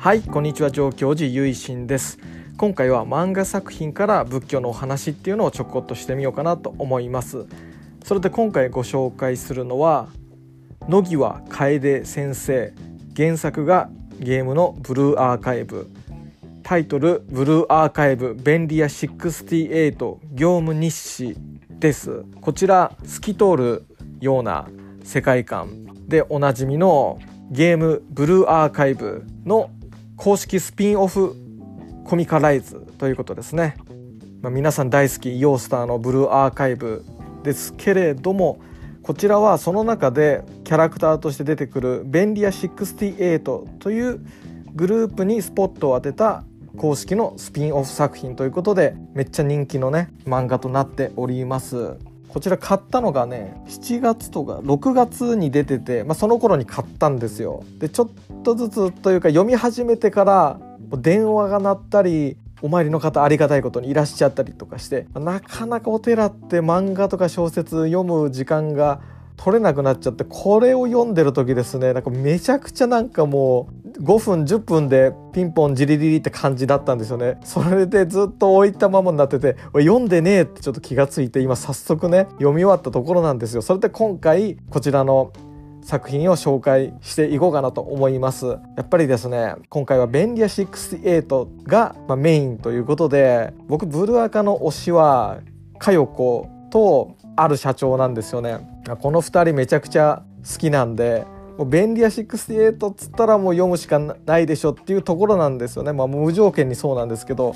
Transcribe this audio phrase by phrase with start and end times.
[0.00, 2.18] はいこんにちは上京寺ゆいしんです。
[2.56, 7.44] 今回は漫画作品から仏教のお話っていうのをちょこっとしてみようかなと思います。
[8.02, 10.08] それで今回ご紹介するのは
[10.88, 12.72] 野際楓先生。
[13.14, 15.90] 原作がゲームのブルーアーカイブ。
[16.62, 21.36] タイトル「ブルーアーカイブ便利屋68業務日誌」
[21.78, 22.24] です。
[22.40, 23.84] こちら透き通る
[24.22, 24.66] ような
[25.04, 27.18] 世界観でおなじみの
[27.50, 29.68] ゲーム「ブルーアーカイブ」の
[30.20, 31.34] 公式スピンオフ
[32.04, 33.76] コミカライズということですね、
[34.42, 37.06] まあ、皆さん大好きヨースターのブルーアーカイブ
[37.42, 38.60] ですけれども
[39.02, 43.38] こちらはその中でキャラクターとして出てくる便利屋68
[43.78, 44.20] という
[44.74, 46.44] グループにスポットを当てた
[46.76, 51.96] 公式のスピンオフ作品ということでめっちゃ人気のね漫画となっております。
[52.32, 57.64] こちら買ったのがね7月とか6月に出てて、まあ、その頃に買ったんですよ。
[57.78, 58.10] でちょっ
[58.42, 60.60] とずつというか読み始めてから
[60.98, 69.00] 電話が鳴ったりお参りの方ありがたいことにいらっしゃったりとかしてなかなかお寺って漫画とか小説読む時間が
[69.42, 77.38] 取れなくなっちゃってこれを読んでる時ですねなんかめちゃくちゃなんかもう5分10分でピンポンジリリリって感じだったんですよね。
[77.44, 83.62] それでずっと置いたままになってて読んでねえってちょっと気がついて今早速ね読み終わったところなんですよ。
[83.62, 85.32] それで今回こちらの
[85.82, 88.46] 作品を紹介していこうかなと思います。
[88.46, 95.40] やっぱりですね今回は便利屋68が、まメインということで僕ブルアカの推しは
[95.78, 98.69] 佳代子とある社長なんですよね。
[99.00, 101.26] この2人めちゃくちゃ好きなんで
[101.58, 105.92] もう便利屋68っつったらもう読むしかないでしょっていうところなんですよね。
[105.92, 107.54] まあ無条件にそうなんですけど。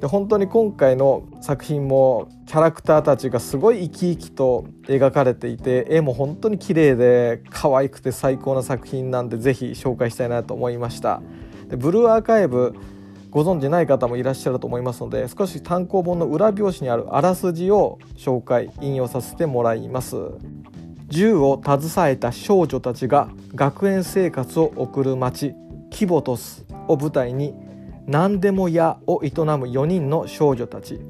[0.00, 11.22] で本当に今回の作品もキャラクターたちがすごい生き生きと描かれていて絵も本当に綺麗で可愛くて最高な作品なんで是非紹介したいなと思いました。
[11.68, 12.74] でブルーアーカイブ
[13.32, 20.16] ご存じない方もいらっしゃると思いますので少し単行本の裏表紙にあるあらすじを紹介引用させてもらいます。
[21.08, 25.54] 銃を携えた少女たちが学園生活を送る町
[25.90, 27.54] キボトスを舞台に
[28.06, 31.00] 何でも屋を営む4人の少女たち。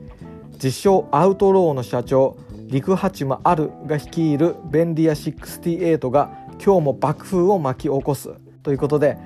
[0.53, 6.31] 自称アウトローの社長陸八間あるが率いる便利屋68が
[6.65, 8.31] 今日も爆風を巻き起こす。
[8.63, 9.19] ということで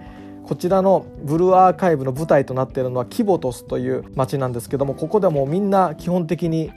[0.47, 6.71] こちらのブルーアーカイブの舞台となっているのはキボトスという町なんですけどもここでもみんな基本的に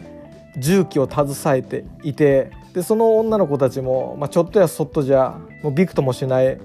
[0.57, 6.57] 重機を携えていてでその女の子たちも、まあ、ちょっとやそっとじゃもうびくともしない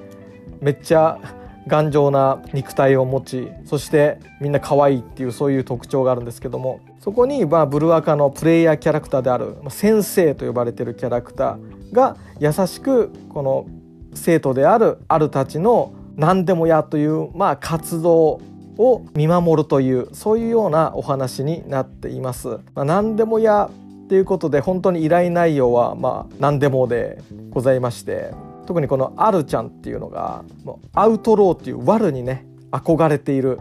[0.60, 1.19] めっちゃ
[1.66, 13.66] 頑丈な肉体を持ちそしてみんな可愛いっていうそういう特徴があるんですけどもそこにまあブルーアカのプレイヤーキャラクターである先生と呼ばれてるキャラクターが優しくこの
[14.15, 18.41] 生徒であるあるたちの何でもやという、まあ、活動
[18.76, 22.48] を見守るというそういうようなお話になっています。
[22.75, 23.70] まあ、何でもや
[24.04, 28.32] っていうことで本当に依頼内容はまあ何でもでございまして
[28.66, 30.44] 特にこのアルちゃんっていうのが
[30.92, 33.58] アウトローっていう悪にね憧れている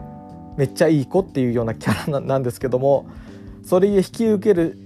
[0.56, 3.06] めっちゃいい子っていうようなキャラなんですけども
[3.64, 4.78] それ引き受ける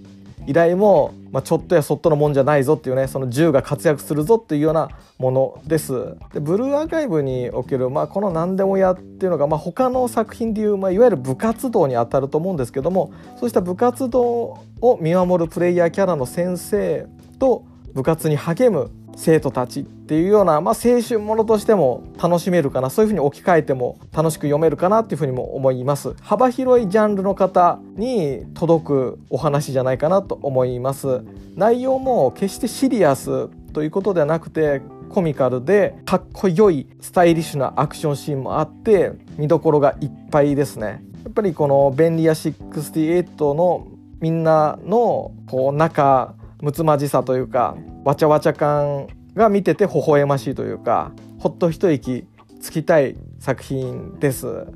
[0.48, 4.88] 依頼も、まあ、ちょっとやそっとのもんじゃないぞっていうねその銃が活躍するぞっていうような
[5.18, 6.16] ものです。
[6.32, 17.06] でブルーアーカイブにおける、まあ、この何でもやっていうのが、まあ、他の作品でいう、まあ、いわゆる部活動にあたると思うんですけどもそうした部活動を見守るプレイヤーキャラの先生
[17.38, 26.14] と部活に励む生徒たちっていうような、まあ、青春ものとしても楽しめるかなそういうふうに置き換えても楽しく読めるかなっていうふうにも思います。
[26.22, 31.22] 幅広いジャンルの方に届くお話じゃないかなと思います。
[31.56, 41.02] 内容も決してシリアスということではなくてコミカルでかっこよいスタイリッシュなアクションシーンもあって見どころがいっぱいですね。
[41.24, 43.88] やっぱりこの便利屋68の
[44.20, 52.26] みんなのこう仲むつまじさというかわちゃわちゃ感が見てて微笑ましいというかほっと一息
[52.60, 54.66] つきたい作品です。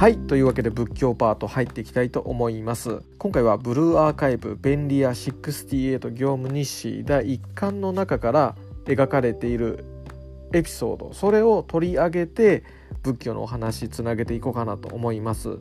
[0.00, 3.02] はいというわけで仏教パート入っていきたいと思います。
[3.18, 8.56] 今回はブルーアーカイブ便利屋68業務日誌第1巻の中から
[8.86, 9.84] 描かれている
[10.54, 12.64] エピソードそれを取り上げて
[13.02, 15.58] 仏教のお話つなげていこうかなと思います。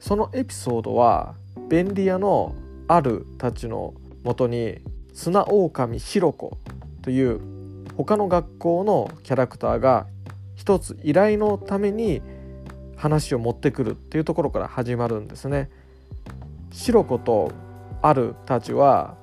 [0.00, 1.34] そのエピソードは
[1.70, 2.54] 便利屋の
[2.88, 4.82] あるたちのもとに
[5.14, 6.58] 砂狼シロコ
[7.00, 7.40] という
[7.96, 10.06] 他の学校のキャラクターが
[10.56, 12.20] 一つ依頼のために
[13.00, 15.70] 話を持ってくるっていうところから始まるんですね。
[16.70, 17.50] 白子と
[18.02, 19.16] あるたちは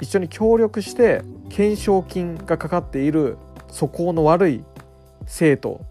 [0.00, 3.36] 一緒に協力して懸賞金がかかっている
[3.68, 4.64] 素行の悪い
[5.26, 5.84] 生徒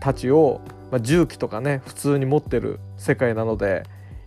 [0.00, 0.60] たちを、
[0.90, 3.84] まあ、重機とかね普通に持ってる世界なので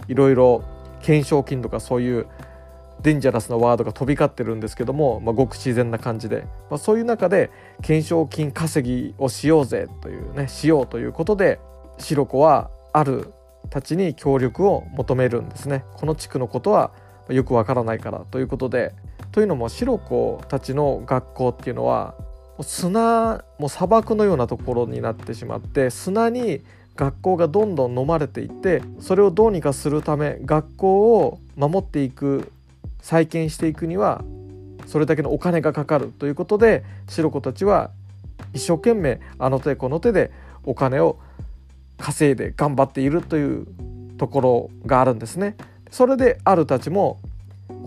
[0.08, 0.64] いろいろ
[1.02, 2.28] 懸賞金とかそういう
[3.04, 11.60] デンジャラスなワードが飛び交ってるんですけども、まあ、ごく自然な感じで、まあ、そういう中で懸賞金稼ぎをしようぜというねしようということで
[11.98, 13.34] 白子はある
[13.70, 15.86] たちに協力を求めるんですね。
[15.96, 16.92] この地区のことは
[17.30, 18.94] よくわからないからということで
[19.32, 22.16] というのも白子たちの学校っていうのは
[22.62, 26.62] 砂もう砂漠のようなところになってしまって砂に
[26.96, 32.52] 学校がどんどん飲まれていってそれをどうにかするため学校を守っていく
[33.02, 34.24] 再建していくには
[34.86, 37.90] それだけのお金がかかるということで白子たちは
[38.54, 40.32] 一生懸命あの手この手で
[40.64, 41.18] お金を
[42.04, 43.66] 稼いで頑張っているという
[44.18, 45.56] ところがあるんですね。
[45.90, 47.18] それであるたちも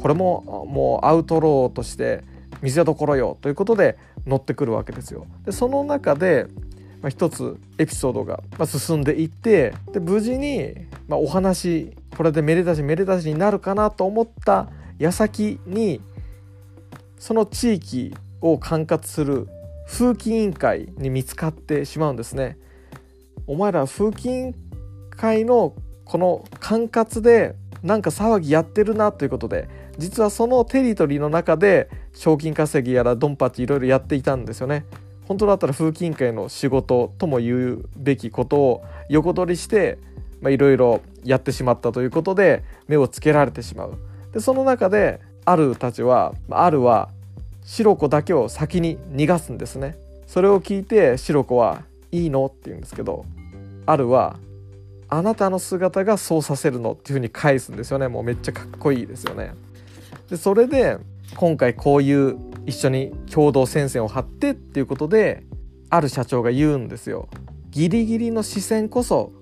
[0.00, 2.24] これももうアウトローとして
[2.62, 5.26] 見せどころよということで乗ってくるわけですよ。
[5.44, 6.46] でその中で、
[7.02, 10.72] まあ、一つエピソードが進んでいってで無事に、
[11.08, 16.00] まあ、お話これでめでたしめでたしになるかなと思った矢先に
[17.18, 19.46] その地域を管轄する
[19.86, 22.56] 風紀委員会に見つかってしまうんですね。
[23.46, 24.54] お前ら風紀委員
[25.10, 34.84] 会のこの管轄でなんか騒ぎやってるなということで実はそのテリトリーの中で賞金稼ぎやらドンパチいろいろやっていたんですよね。
[35.26, 39.98] 本当だったら風紀委員会の仕事とも言うべきことを横取りして
[40.44, 43.98] いろいろやってしまったということで目をつけられてしまう。
[44.32, 47.08] でその中であるたちはあるは
[47.62, 49.98] 白子だけを先に逃がすんですね。
[50.26, 52.46] それを聞いて白子はいいの？
[52.46, 53.24] って言うんですけど
[53.86, 54.38] あるは
[55.08, 59.52] あなたの姿がそうさせるのっていうふうに返すんですよねもうめっちゃかっこいいですよね。
[60.30, 60.98] でそれで
[61.36, 62.36] 今回こういう
[62.66, 65.44] 一緒に共同戦線を張ってっていうことで
[65.90, 67.28] ある社長が言うんですよ。
[67.70, 69.32] ギリギリの視線こそ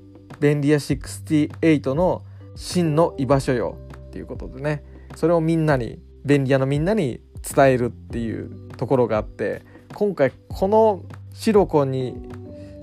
[0.40, 2.22] 便利屋68の
[2.56, 3.78] 真の居場所よ
[4.08, 4.84] っていうことでね
[5.14, 7.20] それをみんなに便利屋のみんなに
[7.54, 9.62] 伝えるっていうところがあって
[9.94, 11.02] 今回この
[11.32, 12.28] 白子に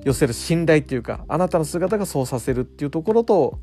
[0.04, 3.60] 寄せる信頼っていうかあなたの姿がそうさせるっていうところと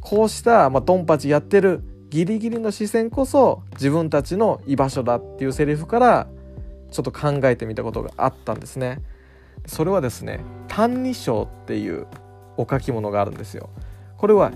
[0.00, 6.28] こうした、まあ、ドンパチやってるギリギリの視線こそ自分たちの居場所だっていうセリフから
[6.90, 9.02] ちょっと考えてみたことがあったんですね。
[9.66, 12.06] それはですね「歎異抄」っていう
[12.56, 13.70] お書き物があるんですよ。
[14.16, 14.52] これは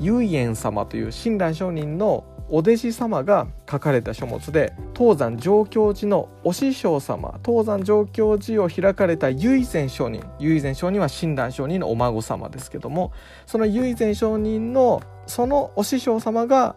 [0.00, 13.12] 唯円様という親鸞上人のお弟子様が書かれた書物で東山上京寺のお師匠様東山上京寺を開かれた唯善上人唯善上人は親鸞上人のお孫様ですけども
[13.46, 16.76] その唯善上人のそのお師匠様が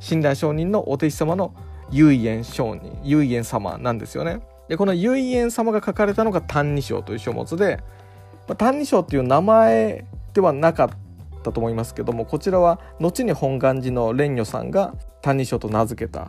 [0.00, 1.54] 親鸞上人のお弟子様の
[1.90, 4.40] 唯円上人唯円様なんですよね。
[4.68, 7.80] でこの唯円様が書かれたのが「歎異抄」という書物で
[8.48, 10.88] 「歎異抄」っていう名前ではなかっ
[11.42, 16.28] たと思いますけどもこちらは後に本願寺の蓮如さんが「歎異抄」と名付けた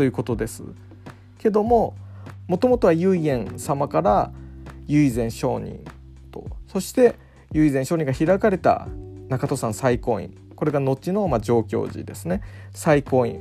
[0.00, 0.62] ということです。
[1.36, 1.94] けども
[2.48, 4.32] もともとは唯円様から
[4.86, 5.84] 唯善上人
[6.30, 6.46] と。
[6.68, 7.16] そして
[7.52, 8.88] 唯善上人が開かれた
[9.28, 10.34] 中戸山最高院。
[10.56, 12.40] これが後のまあ上京寺ですね。
[12.72, 13.40] 最高院。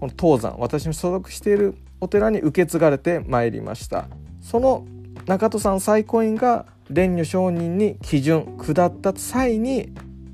[0.00, 0.56] この東山。
[0.58, 4.08] 私の所属しているお寺に受け継がれてまいりました。
[4.40, 4.84] その
[5.26, 9.92] 中戸山最高院が蓮如上人に基準下った際に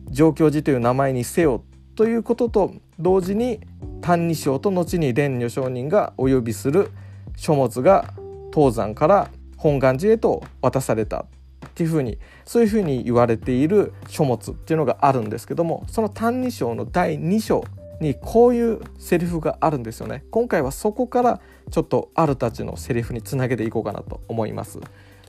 [0.08, 1.62] 上京寺という名前にせよ
[1.96, 3.60] ということと同時に
[4.00, 6.90] 「歎異抄」と後に蓮如上人がお呼びする
[7.36, 8.14] 書物が
[8.52, 11.26] 東山から本願寺へと渡された
[11.66, 17.64] っていうふうにそういうふうに言われている書物っていうのがあるんですけどもその「歎異抄」の第2章
[18.00, 20.24] にこういうセリフがあるんですよね。
[20.30, 24.78] 今回はそこからちょっとあるたちのセリフにつなげていこうかなと思います。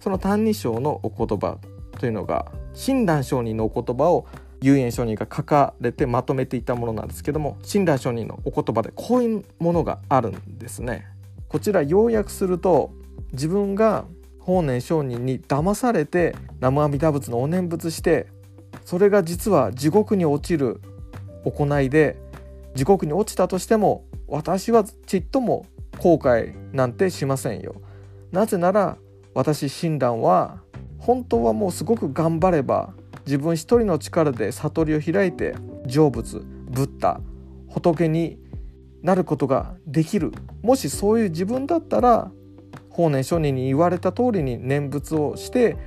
[0.01, 1.57] その「歎異抄」のお言葉
[1.99, 4.25] というのが親鸞上人のお言葉を
[4.61, 11.07] 遊園上人が書かれてまとめていたものなんですけども親鸞上人のお言葉でこういうものがあるんですね。
[11.47, 12.91] こちら要約すると
[13.31, 14.05] 自分が
[14.39, 18.27] 法然上人に騙されて南無阿弥陀仏のお念仏して
[18.83, 20.81] それが実は地獄に落ちる
[21.45, 22.17] 行いで
[22.75, 25.65] 地獄に落ちたとしても私はちっとも
[25.99, 27.75] 後悔なんてしませんよ。
[28.31, 28.97] なぜなら
[29.33, 30.61] 私親鸞は
[30.99, 32.93] 本当はもうすごく頑張れば
[33.27, 35.53] 自分一人の力で悟りを開いて
[35.85, 37.19] 成仏ブッダ
[37.67, 38.39] 仏に
[39.03, 40.31] なることができる。
[40.63, 42.31] もしそういう自分だったら
[42.89, 45.77] 法然上人に言われた通りに念仏をして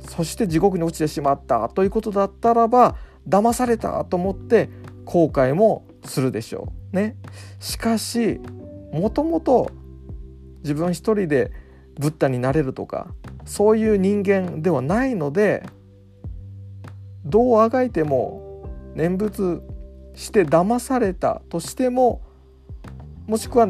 [0.00, 1.68] そして地獄に落ちてしまった。
[1.68, 2.96] ということだったらば
[3.28, 4.68] 騙されたと思って
[5.04, 6.96] 後悔もするでしょう。
[6.96, 7.16] ね。
[7.60, 8.40] しかし
[8.92, 9.70] もともと
[10.62, 11.52] 自分一人で
[11.98, 13.06] ブッダになれるとか
[13.44, 15.64] そういう人間ではないので
[17.28, 19.62] どうあがいても念仏
[20.14, 22.22] して騙されたとしても
[23.26, 23.68] もしくは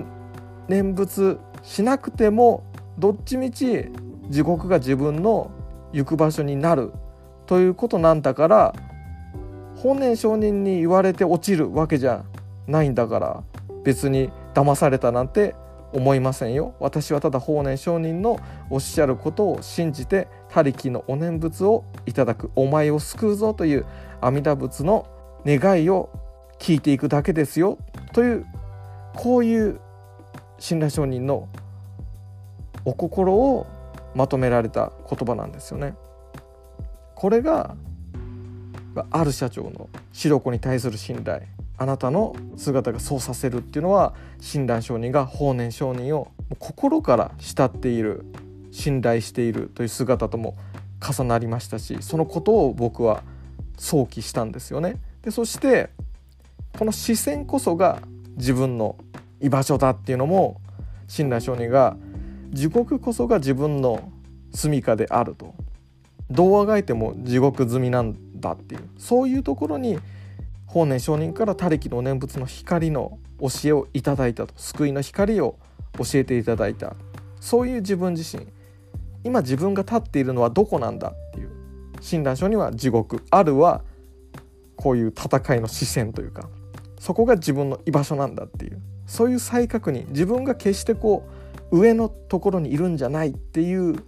[0.68, 2.64] 念仏しなくても
[2.98, 3.86] どっちみち
[4.30, 5.50] 地獄が自分の
[5.92, 6.92] 行く場所になる
[7.46, 8.74] ということなんだから
[9.76, 12.24] 本年上人に言われて落ちるわけじゃ
[12.66, 13.42] ないんだから
[13.84, 15.54] 別に騙されたなんて
[15.92, 16.74] 思いませんよ。
[16.80, 18.38] 私はただ法然上人の
[18.70, 22.50] おっしゃることを信じて他力のお念仏をいただく。
[22.56, 23.86] お前を救うぞという
[24.20, 25.06] 阿弥陀仏の
[25.46, 26.10] 願いを
[26.58, 27.78] 聞いていくだけですよ。
[28.12, 28.46] という
[29.14, 29.80] こういう
[30.58, 31.48] 親鸞上人の
[32.84, 33.66] お心を
[34.14, 35.94] まとめられた言葉なんですよね。
[37.14, 37.76] これが
[39.10, 41.42] ある社長の白子に対する信頼。
[41.78, 48.24] あなたの姿がそうさせるっていうのは親鸞上人が法然上人を心から慕っている
[48.72, 50.56] 信頼しているという姿とも
[51.00, 53.22] 重なりましたしそのことを僕は
[53.76, 54.96] 想起したんですよね。
[55.22, 55.90] でそして
[56.76, 58.00] この視線こそが
[58.36, 58.96] 自分の
[59.40, 60.60] 居場所だっていうのも
[61.06, 61.96] 親鸞上人が
[62.50, 64.10] 地獄こそが自分の
[64.52, 65.54] 住処であると
[66.30, 69.98] どうあがいても地獄済みなんだっていうそういうところに
[70.68, 75.58] 法然上人から他力の念仏の光の教えをいただいたと救いの光を
[75.96, 76.94] 教えていただいた。
[77.40, 78.46] そういう自分自身。
[79.24, 81.50] 今自分が立っているのはどこなんだっていう。
[82.00, 83.24] 親鸞書には地獄。
[83.30, 83.82] あるは
[84.76, 86.48] こういう戦いの視線というか。
[87.00, 88.80] そこが自分の居場所なんだっていう。
[89.06, 90.06] そういう再確認。
[90.08, 91.26] 自分が決してこ
[91.70, 94.02] う上のところにいるんじゃないっていう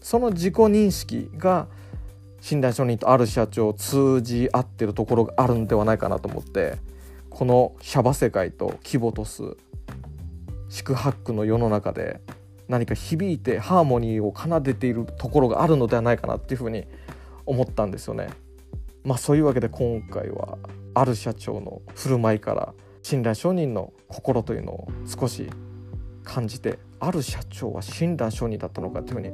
[0.00, 1.68] その自己認識が
[2.42, 6.76] 信頼承認とある社長通じ合ってるところがあるんではないかなと思って
[7.30, 9.56] このシャバ世界と規模とす
[10.68, 12.20] 四苦八苦の世の中で
[12.68, 16.84] 何か響いてハーモニーを奏でているところがあるのではないかなっていうふうに
[17.46, 18.28] 思ったんですよね。
[19.04, 20.58] まあそういうわけで今回は
[20.94, 25.48] ある社長の振る舞いから信頼承認の心というのを少し
[26.24, 29.32] 感じてある社長は親鸞承認だったのかというふうに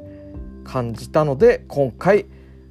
[0.65, 2.27] 感じたので今回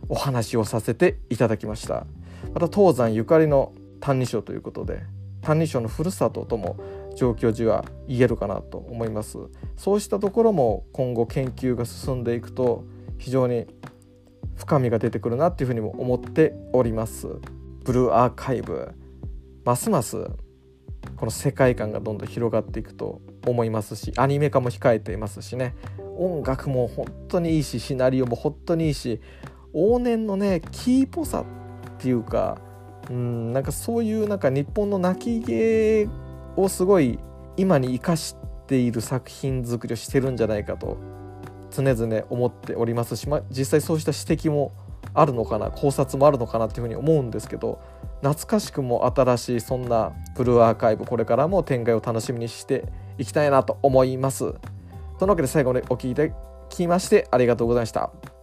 [0.09, 2.05] お話をさせていただきました。
[2.53, 5.03] また東山ゆかりの「歎異抄」ということで
[5.41, 6.77] 「歎異抄」のふるさととも
[7.15, 9.37] 状況時は言えるかなと思います。
[9.75, 12.83] そうしたところも今後研究が進んでいくと
[13.17, 13.65] 非常に
[14.55, 17.27] 深みが出てくるなっていうふうにも思っております。
[17.83, 18.91] ブルーアーカイブ
[19.63, 20.25] ますます
[21.15, 25.75] この世界観がどんどん広がっていくと思いますしアニメ化も控えていますしね。
[26.17, 29.21] 音楽も本当にいいしシナリオも本当にいいし
[29.77, 32.57] 往年のねキーっぽさっていうか
[33.09, 36.09] うんなんかそういうなんか日本の泣き芸
[36.55, 37.19] をすごい
[37.55, 38.35] 今に生かし
[38.67, 40.97] ている作品作りをしてるんじゃないかと
[41.71, 44.71] 常々思っておりますし、ま実際そうした指摘も
[45.13, 47.79] あるのかな考察もあるのかなっていうふうに思うんですけど
[48.21, 52.85] 懐かしくも新しいそんなブルーアーカイブこれからも展開を楽しみにして
[53.17, 54.53] いきたいなと思います。
[55.19, 56.33] というわけで最後までお聴きいただ
[56.69, 58.36] きましてありがとうございました。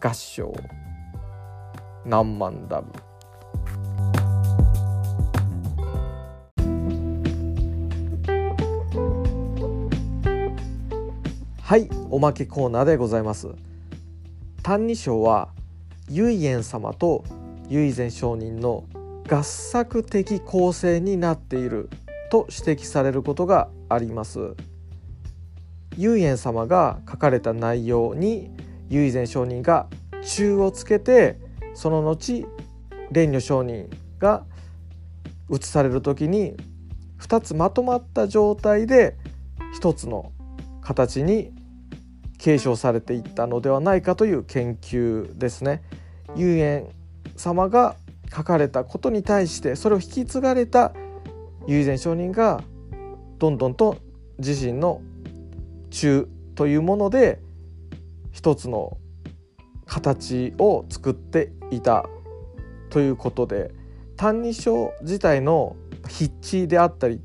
[0.00, 0.52] 合唱。
[2.04, 2.92] 何万ダブ
[11.60, 13.48] はいおまけコーナーでございます
[14.64, 15.50] 「歎異抄」は
[16.08, 17.24] 唯円様と
[17.68, 18.84] 唯善上人の
[19.28, 21.90] 合作的構成になっている
[22.30, 24.54] と指摘されることがあります。
[25.98, 28.50] 唯円様が書かれた内容に
[28.88, 29.88] 唯善上人が
[30.22, 31.38] 中をつけて
[31.74, 32.46] その後
[33.10, 34.44] 蓮如上人が
[35.50, 36.56] 移される時に
[37.20, 39.16] 2つまとまった状態で
[39.80, 40.32] 1つの
[40.82, 41.52] 形に
[42.38, 45.82] 継承されていったのではないかという研究ですね。
[46.36, 46.88] 遊園
[47.36, 47.96] 様が
[48.34, 50.92] 書かれたことに対してそれを引き継がれた
[51.66, 52.62] 唯善上人が
[53.38, 53.98] どんどんと
[54.38, 55.00] 自身の
[55.90, 57.40] 中というもので
[58.32, 58.98] 一つの
[59.86, 62.06] 形を作っていた
[62.90, 63.72] ということで
[64.16, 67.20] 「歎異抄」自体の筆致であったり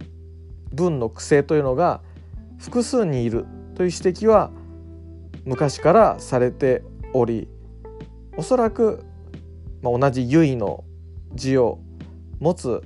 [0.74, 2.02] 文の癖というのが
[2.58, 3.46] 複数にいる
[3.76, 4.52] という指摘は
[5.46, 6.84] 昔からされて
[7.14, 7.48] おり
[8.38, 9.04] おそらく、
[9.82, 10.84] まあ、同じ「唯」の
[11.34, 11.80] 字を
[12.40, 12.82] 持つ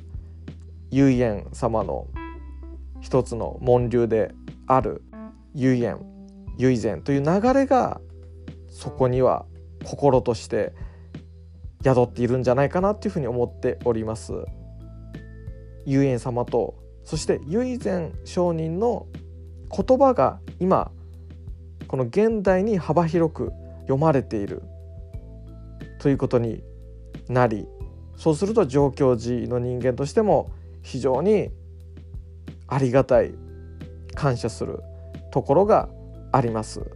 [0.91, 2.07] 唯円様の
[2.99, 4.33] 一つの門流で
[4.65, 5.03] ある
[5.53, 5.99] 唯円
[6.57, 8.01] 唯善という流れが
[8.69, 9.45] そこには
[9.83, 10.73] 心として
[11.83, 14.33] 宿っているんじゃないかなっていうふうに思っております。
[15.85, 19.07] 遊園様とそして唯前上人の
[19.69, 20.91] 言葉が今
[21.87, 24.63] この現代に幅広く読まれている
[25.99, 26.61] ということに
[27.29, 27.65] なり
[28.17, 31.49] そうすると上京寺の人間としても非常に
[32.67, 33.33] ありがたい
[34.13, 34.81] 感謝する
[35.31, 35.87] ところが
[36.31, 36.91] あります。